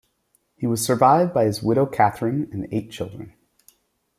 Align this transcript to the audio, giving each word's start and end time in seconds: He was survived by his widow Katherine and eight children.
He 0.55 0.65
was 0.65 0.83
survived 0.83 1.31
by 1.31 1.45
his 1.45 1.61
widow 1.61 1.85
Katherine 1.85 2.49
and 2.51 2.67
eight 2.71 2.89
children. 2.89 3.35